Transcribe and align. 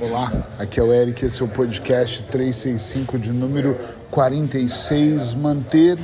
Olá, 0.00 0.28
aqui 0.58 0.80
é 0.80 0.82
o 0.82 0.92
Eric, 0.92 1.24
esse 1.24 1.40
é 1.40 1.44
o 1.44 1.48
podcast 1.48 2.24
365 2.24 3.16
de 3.16 3.30
número 3.30 3.78
46, 4.10 5.34
manter 5.34 5.96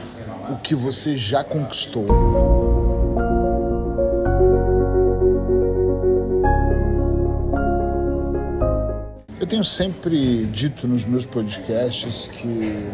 o 0.48 0.54
que 0.58 0.76
você 0.76 1.16
já 1.16 1.42
conquistou. 1.42 2.06
Eu 9.40 9.46
tenho 9.48 9.64
sempre 9.64 10.46
dito 10.46 10.86
nos 10.86 11.04
meus 11.04 11.24
podcasts 11.24 12.28
que 12.28 12.88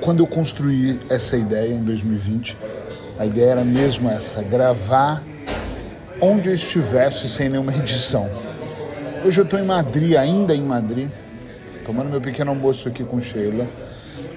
quando 0.00 0.24
eu 0.24 0.26
construí 0.26 0.98
essa 1.08 1.36
ideia 1.36 1.74
em 1.74 1.84
2020, 1.84 2.58
a 3.20 3.24
ideia 3.24 3.50
era 3.52 3.64
mesmo 3.64 4.10
essa, 4.10 4.42
gravar 4.42 5.22
onde 6.20 6.48
eu 6.48 6.54
estivesse 6.56 7.28
sem 7.28 7.48
nenhuma 7.48 7.72
edição 7.72 8.43
Hoje 9.24 9.40
eu 9.40 9.44
estou 9.44 9.58
em 9.58 9.64
Madrid, 9.64 10.16
ainda 10.16 10.54
em 10.54 10.62
Madrid, 10.62 11.08
tomando 11.86 12.10
meu 12.10 12.20
pequeno 12.20 12.50
almoço 12.50 12.86
aqui 12.86 13.02
com 13.02 13.18
Sheila. 13.18 13.66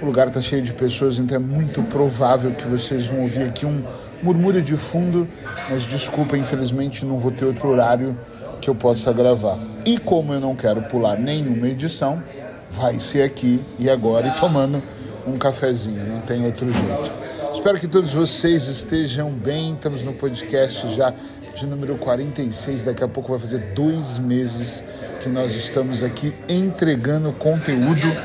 O 0.01 0.05
lugar 0.05 0.29
está 0.29 0.41
cheio 0.41 0.61
de 0.61 0.71
pessoas, 0.71 1.19
então 1.19 1.35
é 1.35 1.39
muito 1.39 1.83
provável 1.83 2.51
que 2.51 2.65
vocês 2.65 3.05
vão 3.05 3.19
ouvir 3.23 3.43
aqui 3.43 3.65
um 3.65 3.83
murmúrio 4.23 4.61
de 4.61 4.77
fundo, 4.77 5.27
mas 5.69 5.83
desculpa, 5.83 6.37
infelizmente 6.37 7.03
não 7.03 7.19
vou 7.19 7.31
ter 7.31 7.43
outro 7.43 7.67
horário 7.67 8.17
que 8.61 8.69
eu 8.69 8.75
possa 8.75 9.11
gravar. 9.11 9.59
E 9.85 9.97
como 9.97 10.33
eu 10.33 10.39
não 10.39 10.55
quero 10.55 10.81
pular 10.83 11.19
nenhuma 11.19 11.67
edição, 11.67 12.23
vai 12.71 12.97
ser 12.97 13.23
aqui 13.23 13.59
e 13.77 13.89
agora 13.89 14.27
e 14.27 14.35
tomando 14.39 14.81
um 15.27 15.37
cafezinho, 15.37 16.01
não 16.07 16.21
tem 16.21 16.45
outro 16.45 16.71
jeito. 16.71 17.27
Espero 17.53 17.77
que 17.77 17.87
todos 17.87 18.13
vocês 18.13 18.67
estejam 18.67 19.31
bem. 19.31 19.73
Estamos 19.73 20.03
no 20.03 20.13
podcast 20.13 20.87
já 20.95 21.13
de 21.57 21.65
número 21.65 21.97
46. 21.97 22.83
Daqui 22.83 23.03
a 23.03 23.07
pouco 23.07 23.31
vai 23.31 23.39
fazer 23.39 23.57
dois 23.73 24.19
meses 24.19 24.83
que 25.21 25.27
nós 25.27 25.55
estamos 25.55 26.03
aqui 26.03 26.35
entregando 26.47 27.33
conteúdo, 27.33 28.15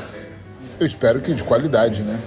eu 0.79 0.85
espero 0.85 1.19
que 1.19 1.33
de 1.33 1.43
qualidade, 1.43 2.03
né? 2.03 2.19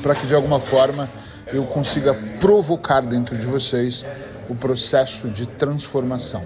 Para 0.00 0.14
que 0.14 0.26
de 0.28 0.34
alguma 0.34 0.60
forma 0.60 1.08
eu 1.52 1.64
consiga 1.64 2.14
provocar 2.38 3.00
dentro 3.00 3.36
de 3.36 3.44
vocês 3.44 4.04
o 4.48 4.54
processo 4.54 5.28
de 5.28 5.46
transformação. 5.46 6.44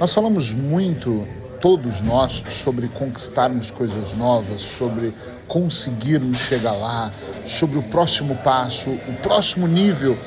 Nós 0.00 0.12
falamos 0.12 0.52
muito, 0.52 1.26
todos 1.60 2.00
nós, 2.02 2.42
sobre 2.48 2.88
conquistarmos 2.88 3.70
coisas 3.70 4.12
novas, 4.14 4.60
sobre 4.60 5.14
conseguirmos 5.46 6.38
chegar 6.38 6.72
lá, 6.72 7.12
sobre 7.46 7.78
o 7.78 7.82
próximo 7.82 8.34
passo, 8.36 8.90
o 8.90 9.14
próximo 9.22 9.68
nível 9.68 10.18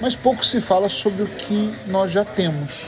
mas 0.00 0.14
pouco 0.14 0.44
se 0.44 0.60
fala 0.60 0.88
sobre 0.88 1.22
o 1.22 1.26
que 1.26 1.74
nós 1.86 2.10
já 2.10 2.24
temos. 2.24 2.86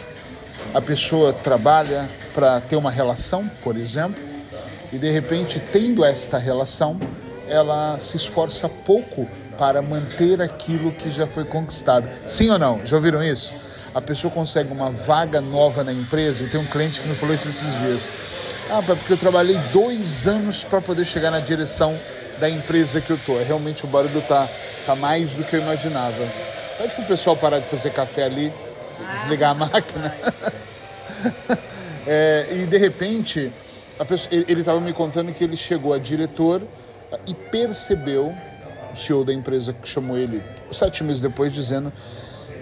A 0.72 0.80
pessoa 0.80 1.32
trabalha 1.32 2.08
para 2.32 2.60
ter 2.60 2.76
uma 2.76 2.90
relação, 2.90 3.50
por 3.62 3.76
exemplo, 3.76 4.22
e 4.92 4.98
de 4.98 5.10
repente, 5.10 5.60
tendo 5.72 6.04
esta 6.04 6.38
relação, 6.38 6.98
ela 7.48 7.98
se 7.98 8.16
esforça 8.16 8.68
pouco 8.68 9.26
para 9.58 9.82
manter 9.82 10.40
aquilo 10.40 10.92
que 10.92 11.10
já 11.10 11.26
foi 11.26 11.44
conquistado. 11.44 12.08
Sim 12.26 12.50
ou 12.50 12.58
não? 12.58 12.84
Já 12.84 12.96
ouviram 12.96 13.22
isso? 13.22 13.52
A 13.94 14.00
pessoa 14.00 14.32
consegue 14.32 14.72
uma 14.72 14.90
vaga 14.90 15.40
nova 15.40 15.82
na 15.82 15.92
empresa. 15.92 16.44
Eu 16.44 16.50
tenho 16.50 16.62
um 16.62 16.66
cliente 16.66 17.00
que 17.00 17.08
me 17.08 17.14
falou 17.14 17.34
isso 17.34 17.48
esses 17.48 17.78
dias. 17.80 18.00
Ah, 18.70 18.82
porque 18.82 19.12
eu 19.12 19.16
trabalhei 19.16 19.58
dois 19.72 20.28
anos 20.28 20.62
para 20.62 20.80
poder 20.80 21.04
chegar 21.04 21.30
na 21.32 21.40
direção 21.40 21.98
da 22.38 22.48
empresa 22.48 23.00
que 23.00 23.10
eu 23.10 23.18
tô. 23.26 23.38
É 23.38 23.42
realmente 23.42 23.84
o 23.84 23.88
barulho 23.88 24.22
tá, 24.22 24.48
tá 24.86 24.94
mais 24.94 25.34
do 25.34 25.42
que 25.42 25.56
eu 25.56 25.60
imaginava. 25.60 26.26
Pede 26.80 26.94
pro 26.94 27.04
pessoal 27.04 27.36
parar 27.36 27.58
de 27.58 27.66
fazer 27.66 27.90
café 27.90 28.22
ali, 28.22 28.50
desligar 29.12 29.50
a 29.50 29.54
máquina. 29.54 30.16
é, 32.08 32.46
e 32.52 32.66
de 32.66 32.78
repente, 32.78 33.52
pessoa, 34.08 34.34
ele 34.48 34.60
estava 34.60 34.80
me 34.80 34.94
contando 34.94 35.30
que 35.30 35.44
ele 35.44 35.58
chegou 35.58 35.92
a 35.92 35.98
diretor 35.98 36.62
e 37.26 37.34
percebeu, 37.34 38.34
o 38.94 38.96
CEO 38.96 39.26
da 39.26 39.34
empresa 39.34 39.74
que 39.74 39.86
chamou 39.86 40.16
ele 40.16 40.42
sete 40.72 41.04
meses 41.04 41.20
depois, 41.20 41.52
dizendo 41.52 41.92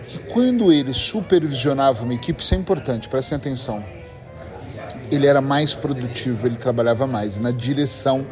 que 0.09 0.19
quando 0.19 0.73
ele 0.73 0.93
supervisionava 0.93 2.03
uma 2.03 2.15
equipe, 2.15 2.43
isso 2.43 2.55
é 2.55 2.59
importante, 2.59 3.09
prestem 3.09 3.37
atenção, 3.37 3.85
ele 5.13 5.29
era 5.29 5.41
mais 5.41 5.77
produtivo, 5.77 6.49
ele 6.49 6.57
trabalhava 6.57 7.07
mais 7.07 7.39
na 7.39 7.53
direção 7.53 8.27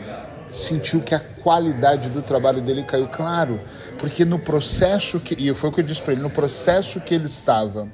sentiu 0.50 1.00
que 1.00 1.14
a 1.14 1.20
qualidade 1.20 2.08
do 2.08 2.22
trabalho 2.22 2.60
dele 2.60 2.82
caiu, 2.82 3.08
claro, 3.08 3.60
porque 3.98 4.24
no 4.24 4.38
processo 4.38 5.20
que 5.20 5.34
e 5.34 5.54
foi 5.54 5.70
o 5.70 5.72
que 5.72 5.80
eu 5.80 5.84
disse 5.84 6.02
para 6.02 6.12
ele, 6.12 6.22
no 6.22 6.30
processo 6.30 7.00
que 7.00 7.14
ele 7.14 7.26
estava 7.26 7.88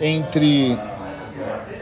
entre 0.00 0.78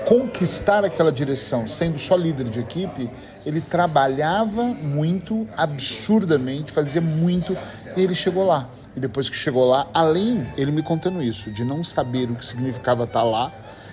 conquistar 0.06 0.84
aquela 0.84 1.12
direção, 1.12 1.69
sendo 1.69 1.99
só 1.99 2.16
líder 2.16 2.49
de 2.49 2.61
equipe, 2.61 3.09
ele 3.47 3.61
trabalhava 3.61 4.65
muito, 4.65 5.49
absurdamente, 5.56 6.72
fazia 6.72 7.00
muito, 7.00 7.56
e 7.97 8.03
ele 8.03 8.15
chegou 8.15 8.44
lá. 8.44 8.69
E 8.97 9.00
depois 9.00 9.28
que 9.28 9.37
chegou 9.37 9.69
lá, 9.69 9.87
além, 9.94 10.50
ele 10.56 10.72
me 10.72 10.82
contando 10.82 11.22
isso, 11.22 11.50
de 11.50 11.65
não 11.65 11.84
saber 11.84 12.31
o 12.31 12.34
que 12.34 12.44
significava 12.44 13.05
estar 13.05 13.22
lá, 13.22 13.53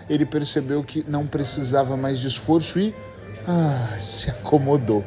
ele 0.09 0.25
percebeu 0.25 0.83
que 0.83 1.05
não 1.07 1.27
precisava 1.27 1.95
mais 1.95 2.19
de 2.19 2.27
esforço 2.27 2.79
e 2.79 2.95
ah, 3.47 3.97
se 3.99 4.29
acomodou. 4.29 5.03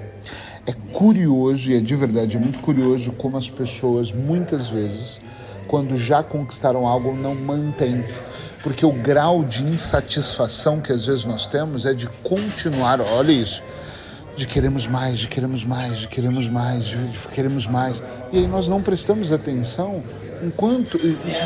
Curioso, 1.00 1.72
e 1.72 1.76
é 1.76 1.80
de 1.80 1.96
verdade, 1.96 2.36
é 2.36 2.38
muito 2.38 2.58
curioso 2.58 3.12
como 3.12 3.34
as 3.38 3.48
pessoas, 3.48 4.12
muitas 4.12 4.68
vezes, 4.68 5.18
quando 5.66 5.96
já 5.96 6.22
conquistaram 6.22 6.86
algo, 6.86 7.16
não 7.16 7.34
mantêm. 7.34 8.04
Porque 8.62 8.84
o 8.84 8.92
grau 8.92 9.42
de 9.42 9.64
insatisfação 9.64 10.78
que 10.78 10.92
às 10.92 11.06
vezes 11.06 11.24
nós 11.24 11.46
temos 11.46 11.86
é 11.86 11.94
de 11.94 12.06
continuar, 12.22 13.00
olha 13.00 13.32
isso, 13.32 13.62
de 14.36 14.46
queremos 14.46 14.86
mais, 14.86 15.20
de 15.20 15.28
queremos 15.28 15.64
mais, 15.64 16.00
de 16.00 16.08
queremos 16.08 16.50
mais, 16.50 16.84
de 16.84 16.98
queremos 17.32 17.66
mais. 17.66 18.02
E 18.30 18.36
aí 18.36 18.46
nós 18.46 18.68
não 18.68 18.82
prestamos 18.82 19.32
atenção 19.32 20.02
enquanto, 20.42 20.98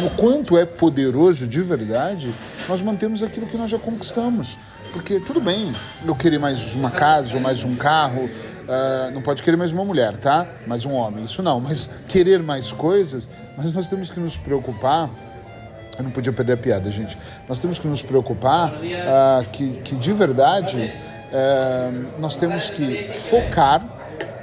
no 0.03 0.11
quanto 0.17 0.59
é 0.59 0.67
poderoso 0.67 1.47
de 1.47 1.63
verdade 1.63 2.35
nós 2.69 2.83
mantemos 2.83 3.23
aquilo 3.23 3.47
que 3.47 3.57
nós 3.57 3.71
já 3.71 3.79
conquistamos. 3.79 4.59
Porque 4.93 5.21
tudo 5.21 5.41
bem 5.41 5.71
eu 6.05 6.15
querer 6.17 6.39
mais 6.39 6.75
uma 6.75 6.91
casa 6.91 7.37
ou 7.37 7.41
mais 7.41 7.63
um 7.63 7.77
carro, 7.77 8.29
Uh, 8.65 9.11
não 9.13 9.21
pode 9.21 9.43
querer 9.43 9.57
mais 9.57 9.73
uma 9.73 9.85
mulher, 9.85 10.17
tá? 10.17 10.47
Mais 10.67 10.87
um 10.87 10.93
homem, 10.93 11.25
isso 11.25 11.43
não. 11.43 11.61
Mas 11.61 11.89
querer 12.09 12.43
mais 12.43 12.73
coisas, 12.73 13.29
mas 13.57 13.73
nós 13.75 13.89
temos 13.89 14.11
que 14.11 14.19
nos 14.19 14.37
preocupar. 14.37 15.11
Eu 15.97 16.03
não 16.03 16.11
podia 16.11 16.33
perder 16.33 16.55
a 16.55 16.57
piada, 16.57 16.91
gente. 16.91 17.17
Nós 17.49 17.59
temos 17.59 17.79
que 17.79 17.87
nos 17.87 18.03
preocupar 18.03 18.73
uh, 18.73 19.49
que, 19.53 19.81
que 19.83 19.95
de 19.95 20.13
verdade 20.13 20.93
uh, 21.31 22.21
nós 22.21 22.37
temos 22.37 22.71
que 22.71 23.05
focar, 23.05 23.87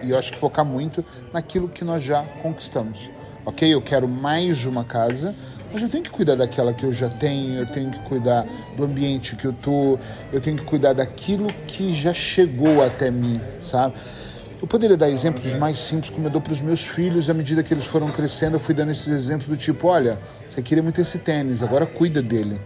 e 0.02 0.12
eu 0.12 0.20
acho 0.20 0.32
que 0.32 0.38
focar 0.38 0.64
muito, 0.64 1.04
naquilo 1.34 1.68
que 1.68 1.84
nós 1.84 2.04
já 2.04 2.24
conquistamos. 2.42 3.10
Ok? 3.46 3.68
Eu 3.74 3.82
quero 3.82 4.08
mais 4.08 4.66
uma 4.66 4.84
casa, 4.84 5.36
mas 5.72 5.82
eu 5.82 5.90
tenho 5.90 6.04
que 6.04 6.10
cuidar 6.10 6.36
daquela 6.36 6.74
que 6.74 6.84
eu 6.84 6.92
já 6.92 7.10
tenho, 7.10 7.60
eu 7.60 7.66
tenho 7.66 7.90
que 7.90 8.00
cuidar 8.02 8.46
do 8.76 8.84
ambiente 8.84 9.36
que 9.36 9.46
eu 9.46 9.54
tô, 9.54 9.98
eu 10.32 10.42
tenho 10.42 10.58
que 10.58 10.64
cuidar 10.64 10.94
daquilo 10.94 11.48
que 11.68 11.94
já 11.94 12.14
chegou 12.14 12.84
até 12.84 13.10
mim, 13.10 13.40
sabe? 13.62 13.96
Eu 14.62 14.68
poderia 14.68 14.96
dar 14.96 15.10
exemplos 15.10 15.56
mais 15.56 15.80
simples, 15.80 16.12
como 16.12 16.28
eu 16.28 16.32
dou 16.32 16.40
para 16.42 16.54
os 16.54 16.62
meus 16.62 16.86
filhos, 16.86 17.30
à 17.30 17.34
medida 17.34 17.64
que 17.64 17.74
eles 17.74 17.86
foram 17.86 18.12
crescendo, 18.12 18.58
eu 18.58 18.60
fui 18.60 18.76
dando 18.76 18.92
esses 18.92 19.08
exemplos 19.08 19.48
do 19.48 19.58
tipo: 19.58 19.88
olha, 19.88 20.20
você 20.50 20.62
queria 20.62 20.84
muito 20.84 21.02
esse 21.02 21.18
tênis, 21.18 21.64
agora 21.64 21.86
cuida 21.86 22.22
dele. 22.22 22.62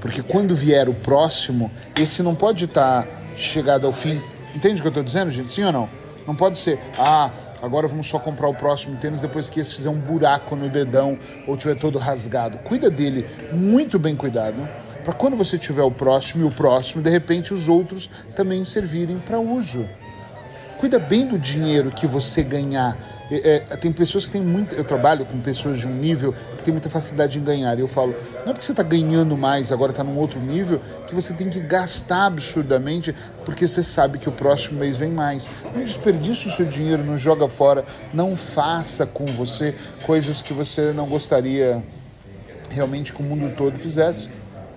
Porque 0.00 0.22
quando 0.22 0.54
vier 0.54 0.88
o 0.88 0.94
próximo, 0.94 1.70
esse 1.98 2.22
não 2.22 2.34
pode 2.34 2.64
estar 2.64 3.04
tá 3.04 3.08
chegado 3.36 3.86
ao 3.86 3.92
fim. 3.92 4.20
Entende 4.54 4.80
o 4.80 4.82
que 4.82 4.88
eu 4.88 4.90
estou 4.90 5.02
dizendo, 5.02 5.30
gente? 5.30 5.52
Sim 5.52 5.64
ou 5.64 5.72
não? 5.72 5.88
Não 6.26 6.34
pode 6.34 6.58
ser, 6.58 6.78
ah, 6.98 7.30
agora 7.62 7.88
vamos 7.88 8.06
só 8.06 8.18
comprar 8.18 8.48
o 8.48 8.54
próximo 8.54 8.96
tênis 8.98 9.20
depois 9.20 9.48
que 9.50 9.60
esse 9.60 9.74
fizer 9.74 9.90
um 9.90 9.98
buraco 9.98 10.56
no 10.56 10.68
dedão 10.68 11.18
ou 11.46 11.56
tiver 11.56 11.76
todo 11.76 11.98
rasgado. 11.98 12.58
Cuida 12.58 12.90
dele, 12.90 13.26
muito 13.52 13.98
bem 13.98 14.14
cuidado, 14.14 14.68
para 15.04 15.12
quando 15.12 15.36
você 15.36 15.56
tiver 15.56 15.82
o 15.82 15.90
próximo 15.90 16.44
e 16.44 16.48
o 16.48 16.54
próximo, 16.54 17.02
de 17.02 17.10
repente 17.10 17.54
os 17.54 17.68
outros 17.68 18.10
também 18.36 18.64
servirem 18.64 19.18
para 19.18 19.38
uso. 19.38 19.86
Cuida 20.78 20.98
bem 20.98 21.26
do 21.26 21.38
dinheiro 21.38 21.90
que 21.90 22.06
você 22.06 22.42
ganhar 22.42 22.96
é, 23.30 23.64
é, 23.70 23.76
tem 23.76 23.92
pessoas 23.92 24.24
que 24.24 24.32
têm 24.32 24.40
muito. 24.40 24.74
Eu 24.74 24.84
trabalho 24.84 25.26
com 25.26 25.38
pessoas 25.40 25.78
de 25.78 25.86
um 25.86 25.94
nível 25.94 26.34
que 26.56 26.64
tem 26.64 26.72
muita 26.72 26.88
facilidade 26.88 27.38
em 27.38 27.44
ganhar. 27.44 27.76
E 27.78 27.80
eu 27.80 27.88
falo, 27.88 28.14
não 28.44 28.50
é 28.50 28.52
porque 28.52 28.64
você 28.64 28.72
está 28.72 28.82
ganhando 28.82 29.36
mais, 29.36 29.70
agora 29.70 29.90
está 29.90 30.02
num 30.02 30.16
outro 30.16 30.40
nível, 30.40 30.80
que 31.06 31.14
você 31.14 31.34
tem 31.34 31.50
que 31.50 31.60
gastar 31.60 32.26
absurdamente, 32.26 33.14
porque 33.44 33.68
você 33.68 33.84
sabe 33.84 34.18
que 34.18 34.28
o 34.28 34.32
próximo 34.32 34.80
mês 34.80 34.96
vem 34.96 35.10
mais. 35.10 35.48
Não 35.74 35.82
desperdice 35.82 36.48
o 36.48 36.50
seu 36.50 36.64
dinheiro, 36.64 37.04
não 37.04 37.18
joga 37.18 37.48
fora, 37.48 37.84
não 38.14 38.36
faça 38.36 39.04
com 39.04 39.26
você 39.26 39.74
coisas 40.04 40.40
que 40.40 40.52
você 40.52 40.92
não 40.92 41.06
gostaria 41.06 41.82
realmente 42.70 43.12
que 43.12 43.20
o 43.20 43.24
mundo 43.24 43.54
todo 43.54 43.76
fizesse. 43.78 44.30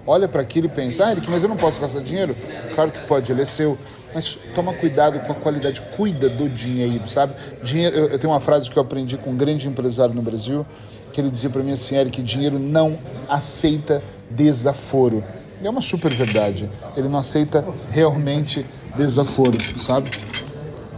Olha 0.05 0.27
para 0.27 0.41
aquilo 0.41 0.65
e 0.65 0.69
pensa, 0.69 1.05
ah, 1.05 1.11
Eric, 1.11 1.29
mas 1.29 1.43
eu 1.43 1.49
não 1.49 1.57
posso 1.57 1.79
gastar 1.79 2.01
dinheiro? 2.01 2.35
Claro 2.73 2.91
que 2.91 2.99
pode, 3.07 3.31
ele 3.31 3.43
é 3.43 3.45
seu 3.45 3.77
mas 4.13 4.37
toma 4.53 4.73
cuidado 4.73 5.19
com 5.19 5.31
a 5.31 5.35
qualidade, 5.35 5.81
cuida 5.95 6.29
do 6.29 6.49
dinheiro, 6.49 7.07
sabe? 7.07 7.33
Dinheiro, 7.63 7.95
eu, 7.95 8.07
eu 8.07 8.19
tenho 8.19 8.33
uma 8.33 8.39
frase 8.39 8.69
que 8.69 8.77
eu 8.77 8.83
aprendi 8.83 9.17
com 9.17 9.31
um 9.31 9.37
grande 9.37 9.67
empresário 9.67 10.13
no 10.13 10.21
Brasil, 10.21 10.65
que 11.11 11.21
ele 11.21 11.29
dizia 11.29 11.49
para 11.49 11.61
mim 11.61 11.71
assim, 11.71 11.95
Eric, 11.95 12.21
dinheiro 12.21 12.57
não 12.57 12.97
aceita 13.27 14.01
desaforo. 14.29 15.23
E 15.61 15.67
é 15.67 15.69
uma 15.69 15.81
super 15.81 16.11
verdade. 16.13 16.69
Ele 16.97 17.07
não 17.07 17.19
aceita 17.19 17.65
realmente 17.89 18.65
desaforo, 18.95 19.57
sabe? 19.79 20.09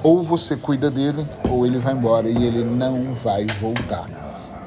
Ou 0.01 0.21
você 0.21 0.55
cuida 0.55 0.89
dele, 0.89 1.25
ou 1.49 1.65
ele 1.65 1.77
vai 1.77 1.93
embora 1.93 2.29
e 2.29 2.45
ele 2.45 2.63
não 2.63 3.13
vai 3.13 3.45
voltar. 3.59 4.09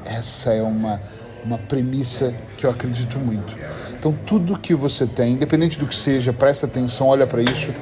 Essa 0.05 0.53
é 0.53 0.61
uma, 0.61 1.01
uma 1.43 1.57
premissa 1.57 2.33
que 2.57 2.65
eu 2.65 2.69
acredito 2.69 3.17
muito. 3.19 3.55
Então, 3.99 4.13
tudo 4.25 4.57
que 4.57 4.73
você 4.73 5.05
tem, 5.05 5.33
independente 5.33 5.79
do 5.79 5.85
que 5.85 5.95
seja, 5.95 6.31
presta 6.31 6.65
atenção, 6.65 7.07
olha 7.07 7.25
para 7.25 7.41
isso, 7.41 7.73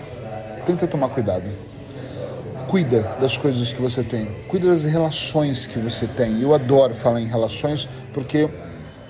tenta 0.65 0.87
tomar 0.87 1.09
cuidado. 1.09 1.49
Cuida 2.67 3.03
das 3.21 3.37
coisas 3.37 3.71
que 3.71 3.81
você 3.81 4.03
tem, 4.03 4.25
cuida 4.47 4.67
das 4.67 4.83
relações 4.83 5.67
que 5.67 5.79
você 5.79 6.07
tem. 6.07 6.41
Eu 6.41 6.53
adoro 6.53 6.95
falar 6.95 7.21
em 7.21 7.27
relações 7.27 7.87
porque 8.13 8.49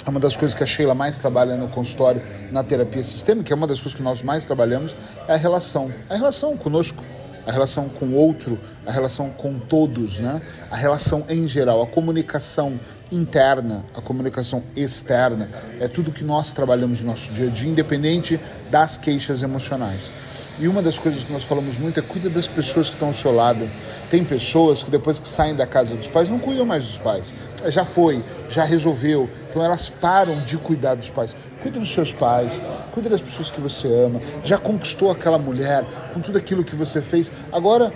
é 0.06 0.10
uma 0.10 0.20
das 0.20 0.36
coisas 0.36 0.54
que 0.54 0.64
a 0.64 0.68
Sheila 0.68 0.94
mais 0.94 1.18
trabalha 1.18 1.56
no 1.56 1.68
consultório, 1.68 2.22
na 2.52 2.64
terapia 2.64 3.04
sistêmica, 3.04 3.52
é 3.52 3.56
uma 3.56 3.66
das 3.66 3.80
coisas 3.80 3.96
que 3.96 4.04
nós 4.04 4.22
mais 4.22 4.46
trabalhamos, 4.46 4.96
é 5.28 5.34
a 5.34 5.38
relação. 5.38 5.92
A 6.10 6.16
relação 6.16 6.56
conosco, 6.56 7.02
a 7.46 7.52
relação 7.52 7.90
com 7.90 8.08
o 8.08 8.14
outro, 8.14 8.60
a 8.86 8.92
relação 8.92 9.30
com 9.30 9.58
todos, 9.58 10.20
né? 10.20 10.42
A 10.70 10.76
relação 10.76 11.24
em 11.28 11.48
geral, 11.48 11.82
a 11.82 11.88
comunicação 11.88 12.80
interna, 13.12 13.84
a 13.96 14.02
comunicação 14.02 14.62
externa, 14.76 15.48
é 15.80 15.88
tudo 15.88 16.12
que 16.12 16.24
nós 16.24 16.52
trabalhamos 16.52 17.02
no 17.02 17.08
nosso 17.08 17.32
dia 17.32 17.48
a 17.48 17.50
dia, 17.50 17.70
independente 17.70 18.40
das 18.70 18.98
queixas 18.98 19.42
emocionais. 19.42 20.12
E 20.58 20.70
uma 20.70 20.82
das 20.82 20.98
coisas 20.98 21.26
que 21.26 21.34
nós 21.34 21.44
falamos 21.44 21.78
muito 21.78 22.00
é 22.00 22.04
cuida 22.04 22.30
das 22.30 22.48
pessoas 22.48 22.88
que 22.88 22.94
estão 22.94 23.10
ao 23.10 23.14
seu 23.14 23.36
lado. 23.36 23.68
Tem 24.10 24.24
pessoas 24.24 24.82
que 24.82 24.90
depois 24.90 25.20
que 25.20 25.28
saem 25.28 25.54
da 25.54 25.68
casa 25.68 25.96
dos 25.96 26.08
pais 26.08 26.30
não 26.30 26.40
cuidam 26.40 26.66
mais 26.66 26.86
dos 26.86 26.98
pais. 26.98 27.36
Já 27.66 27.84
foi, 27.84 28.24
já 28.48 28.64
resolveu. 28.64 29.30
Então 29.50 29.62
elas 29.62 29.90
param 29.90 30.40
de 30.42 30.58
cuidar 30.58 30.96
dos 30.96 31.10
pais. 31.10 31.36
Cuida 31.62 31.78
dos 31.78 31.92
seus 31.92 32.14
pais, 32.14 32.62
cuida 32.94 33.10
das 33.10 33.20
pessoas 33.20 33.52
que 33.52 33.60
você 33.60 33.88
ama. 33.88 34.22
Já 34.46 34.58
conquistou 34.58 35.12
aquela 35.12 35.38
mulher 35.38 35.84
com 36.14 36.22
tudo 36.22 36.38
aquilo 36.38 36.64
que 36.64 36.76
você 36.76 37.02
fez. 37.02 37.30
Agora 37.52 37.92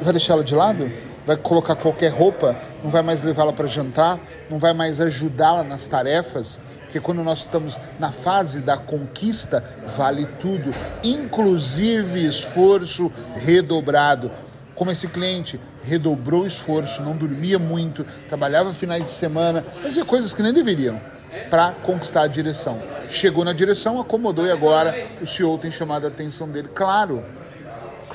vai 0.00 0.12
deixá-la 0.12 0.44
de 0.44 0.54
lado? 0.54 0.88
Vai 1.26 1.36
colocar 1.36 1.74
qualquer 1.74 2.12
roupa? 2.12 2.56
Não 2.84 2.90
vai 2.90 3.02
mais 3.02 3.20
levá-la 3.20 3.52
para 3.52 3.66
jantar? 3.66 4.18
Não 4.48 4.58
vai 4.58 4.72
mais 4.72 5.00
ajudá-la 5.00 5.64
nas 5.64 5.88
tarefas? 5.88 6.60
Porque 6.82 7.00
quando 7.00 7.24
nós 7.24 7.40
estamos 7.40 7.76
na 7.98 8.12
fase 8.12 8.60
da 8.60 8.76
conquista, 8.76 9.62
vale 9.84 10.24
tudo, 10.38 10.72
inclusive 11.02 12.24
esforço 12.24 13.12
redobrado. 13.34 14.30
Como 14.76 14.92
esse 14.92 15.08
cliente 15.08 15.58
redobrou 15.82 16.42
o 16.42 16.46
esforço, 16.46 17.02
não 17.02 17.16
dormia 17.16 17.58
muito, 17.58 18.04
trabalhava 18.28 18.72
finais 18.72 19.04
de 19.04 19.10
semana, 19.10 19.64
fazia 19.82 20.04
coisas 20.04 20.32
que 20.32 20.42
nem 20.42 20.52
deveriam 20.52 21.00
para 21.50 21.72
conquistar 21.82 22.22
a 22.22 22.26
direção. 22.28 22.80
Chegou 23.08 23.44
na 23.44 23.52
direção, 23.52 24.00
acomodou 24.00 24.46
e 24.46 24.50
agora 24.50 24.94
o 25.20 25.26
CEO 25.26 25.58
tem 25.58 25.72
chamado 25.72 26.04
a 26.04 26.08
atenção 26.08 26.48
dele. 26.48 26.68
Claro, 26.72 27.24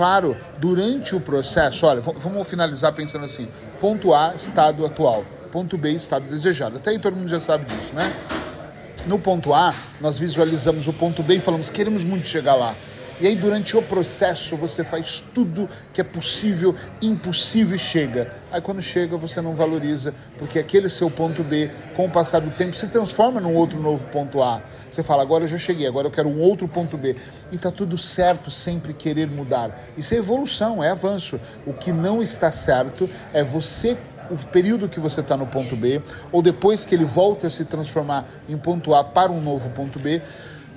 claro, 0.01 0.35
durante 0.57 1.15
o 1.15 1.19
processo, 1.19 1.85
olha, 1.85 2.01
vamos 2.01 2.47
finalizar 2.47 2.91
pensando 2.91 3.23
assim: 3.23 3.47
ponto 3.79 4.15
A, 4.15 4.33
estado 4.35 4.83
atual, 4.83 5.23
ponto 5.51 5.77
B, 5.77 5.91
estado 5.91 6.25
desejado. 6.25 6.77
Até 6.77 6.89
aí 6.89 6.97
todo 6.97 7.15
mundo 7.15 7.29
já 7.29 7.39
sabe 7.39 7.65
disso, 7.65 7.93
né? 7.93 8.11
No 9.05 9.19
ponto 9.19 9.53
A, 9.53 9.75
nós 9.99 10.17
visualizamos 10.17 10.87
o 10.87 10.93
ponto 10.93 11.21
B 11.21 11.35
e 11.35 11.39
falamos, 11.39 11.69
queremos 11.69 12.03
muito 12.03 12.25
chegar 12.25 12.55
lá. 12.55 12.73
E 13.21 13.27
aí, 13.27 13.35
durante 13.35 13.77
o 13.77 13.83
processo, 13.83 14.57
você 14.57 14.83
faz 14.83 15.23
tudo 15.33 15.69
que 15.93 16.01
é 16.01 16.03
possível, 16.03 16.75
impossível 16.99 17.75
e 17.75 17.79
chega. 17.79 18.33
Aí, 18.51 18.59
quando 18.59 18.81
chega, 18.81 19.15
você 19.15 19.39
não 19.39 19.53
valoriza, 19.53 20.11
porque 20.39 20.57
aquele 20.57 20.89
seu 20.89 21.07
ponto 21.11 21.43
B, 21.43 21.69
com 21.95 22.05
o 22.05 22.09
passar 22.09 22.39
do 22.39 22.49
tempo, 22.49 22.75
se 22.75 22.87
transforma 22.87 23.39
num 23.39 23.53
outro 23.53 23.79
novo 23.79 24.07
ponto 24.07 24.41
A. 24.41 24.63
Você 24.89 25.03
fala, 25.03 25.21
agora 25.21 25.43
eu 25.43 25.47
já 25.47 25.59
cheguei, 25.59 25.85
agora 25.85 26.07
eu 26.07 26.11
quero 26.11 26.29
um 26.29 26.39
outro 26.39 26.67
ponto 26.67 26.97
B. 26.97 27.15
E 27.51 27.59
tá 27.59 27.69
tudo 27.69 27.95
certo 27.95 28.49
sempre 28.49 28.91
querer 28.91 29.27
mudar. 29.27 29.79
Isso 29.95 30.15
é 30.15 30.17
evolução, 30.17 30.83
é 30.83 30.89
avanço. 30.89 31.39
O 31.63 31.73
que 31.73 31.91
não 31.91 32.23
está 32.23 32.51
certo 32.51 33.07
é 33.31 33.43
você 33.43 33.95
o 34.31 34.37
período 34.47 34.89
que 34.89 34.99
você 34.99 35.21
está 35.21 35.35
no 35.37 35.45
ponto 35.45 35.75
B, 35.75 36.01
ou 36.31 36.41
depois 36.41 36.85
que 36.85 36.95
ele 36.95 37.05
volta 37.05 37.47
a 37.47 37.49
se 37.49 37.65
transformar 37.65 38.25
em 38.47 38.57
ponto 38.57 38.95
A 38.95 39.03
para 39.03 39.31
um 39.31 39.41
novo 39.41 39.69
ponto 39.71 39.99
B, 39.99 40.21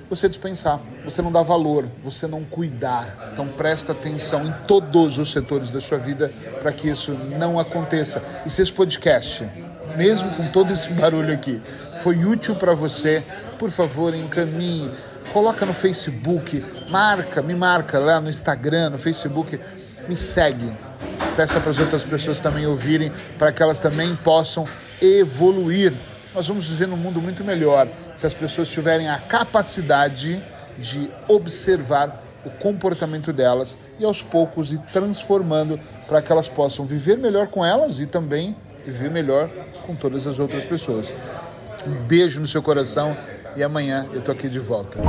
você 0.09 0.29
dispensar, 0.29 0.79
você 1.03 1.21
não 1.21 1.31
dá 1.31 1.41
valor, 1.41 1.85
você 2.03 2.27
não 2.27 2.43
cuidar. 2.43 3.31
Então 3.33 3.47
presta 3.47 3.91
atenção 3.91 4.45
em 4.45 4.51
todos 4.67 5.17
os 5.17 5.31
setores 5.31 5.71
da 5.71 5.81
sua 5.81 5.97
vida 5.97 6.31
para 6.61 6.71
que 6.71 6.89
isso 6.89 7.11
não 7.37 7.59
aconteça. 7.59 8.21
E 8.45 8.49
se 8.49 8.61
esse 8.61 8.71
podcast, 8.71 9.49
mesmo 9.95 10.31
com 10.35 10.47
todo 10.51 10.71
esse 10.71 10.89
barulho 10.89 11.33
aqui, 11.33 11.61
foi 11.97 12.23
útil 12.23 12.55
para 12.55 12.73
você, 12.73 13.23
por 13.57 13.69
favor, 13.69 14.13
encaminhe, 14.13 14.91
coloca 15.33 15.65
no 15.65 15.73
Facebook, 15.73 16.63
marca, 16.89 17.41
me 17.41 17.55
marca 17.55 17.99
lá 17.99 18.21
no 18.21 18.29
Instagram, 18.29 18.91
no 18.91 18.97
Facebook, 18.97 19.59
me 20.07 20.15
segue 20.15 20.73
peça 21.35 21.59
para 21.59 21.71
as 21.71 21.79
outras 21.79 22.03
pessoas 22.03 22.39
também 22.39 22.65
ouvirem, 22.65 23.11
para 23.37 23.51
que 23.51 23.61
elas 23.61 23.79
também 23.79 24.15
possam 24.15 24.65
evoluir. 25.01 25.93
Nós 26.35 26.49
vamos 26.49 26.67
viver 26.67 26.85
num 26.85 26.97
mundo 26.97 27.21
muito 27.21 27.45
melhor 27.45 27.87
se 28.13 28.27
as 28.27 28.33
pessoas 28.33 28.67
tiverem 28.67 29.07
a 29.07 29.17
capacidade 29.17 30.43
de 30.77 31.09
observar 31.29 32.21
o 32.45 32.49
comportamento 32.49 33.31
delas 33.31 33.77
e 33.97 34.03
aos 34.03 34.21
poucos 34.21 34.73
ir 34.73 34.79
transformando 34.91 35.79
para 36.05 36.21
que 36.21 36.29
elas 36.29 36.49
possam 36.49 36.85
viver 36.85 37.17
melhor 37.17 37.47
com 37.47 37.63
elas 37.65 38.01
e 38.01 38.05
também 38.05 38.53
viver 38.85 39.09
melhor 39.09 39.49
com 39.87 39.95
todas 39.95 40.27
as 40.27 40.37
outras 40.37 40.65
pessoas. 40.65 41.13
Um 41.87 41.95
beijo 42.05 42.41
no 42.41 42.47
seu 42.47 42.61
coração 42.61 43.15
e 43.55 43.63
amanhã 43.63 44.05
eu 44.11 44.21
tô 44.21 44.33
aqui 44.33 44.49
de 44.49 44.59
volta. 44.59 44.99